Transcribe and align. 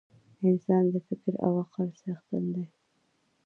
انسان 0.47 0.83
د 0.93 0.95
فکر 1.07 1.33
او 1.45 1.51
عقل 1.63 1.87
څښتن 1.99 2.43
دی. 2.53 2.65